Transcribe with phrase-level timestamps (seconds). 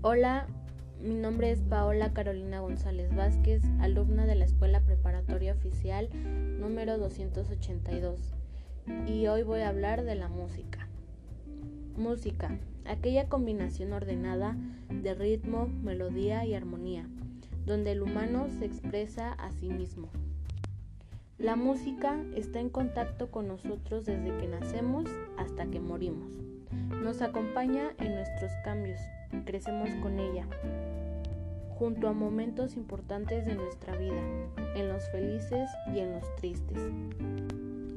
[0.00, 0.46] Hola,
[1.02, 6.08] mi nombre es Paola Carolina González Vázquez, alumna de la Escuela Preparatoria Oficial
[6.60, 8.20] número 282,
[9.08, 10.86] y hoy voy a hablar de la música.
[11.96, 14.56] Música, aquella combinación ordenada
[14.88, 17.08] de ritmo, melodía y armonía,
[17.66, 20.10] donde el humano se expresa a sí mismo.
[21.38, 26.47] La música está en contacto con nosotros desde que nacemos hasta que morimos.
[27.02, 29.00] Nos acompaña en nuestros cambios,
[29.44, 30.46] crecemos con ella,
[31.78, 34.20] junto a momentos importantes de nuestra vida,
[34.74, 36.78] en los felices y en los tristes.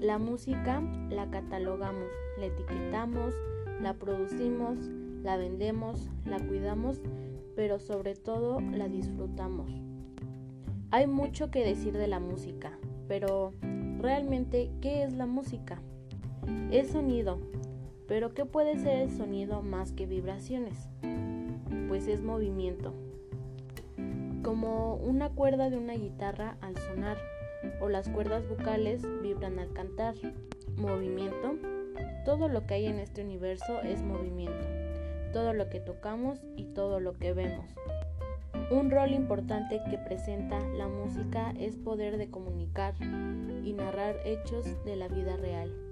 [0.00, 3.34] La música la catalogamos, la etiquetamos,
[3.80, 4.78] la producimos,
[5.22, 7.00] la vendemos, la cuidamos,
[7.56, 9.70] pero sobre todo la disfrutamos.
[10.90, 13.52] Hay mucho que decir de la música, pero
[13.98, 15.80] realmente, ¿qué es la música?
[16.70, 17.38] Es sonido,
[18.08, 20.88] pero ¿qué puede ser el sonido más que vibraciones?
[21.88, 22.94] Pues es movimiento.
[24.42, 27.18] Como una cuerda de una guitarra al sonar
[27.80, 30.14] o las cuerdas vocales vibran al cantar.
[30.76, 31.56] Movimiento.
[32.24, 34.66] Todo lo que hay en este universo es movimiento.
[35.34, 37.66] Todo lo que tocamos y todo lo que vemos.
[38.70, 42.94] Un rol importante que presenta la música es poder de comunicar
[43.62, 45.87] y narrar hechos de la vida real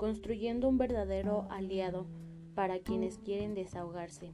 [0.00, 2.06] construyendo un verdadero aliado
[2.54, 4.32] para quienes quieren desahogarse.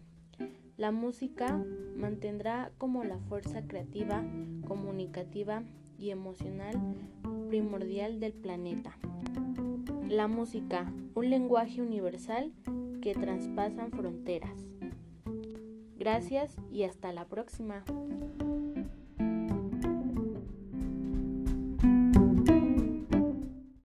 [0.77, 1.61] La música
[1.97, 4.23] mantendrá como la fuerza creativa,
[4.69, 5.65] comunicativa
[5.99, 6.81] y emocional
[7.49, 8.97] primordial del planeta.
[10.09, 12.53] La música, un lenguaje universal
[13.03, 14.69] que traspasan fronteras.
[15.99, 17.83] Gracias y hasta la próxima.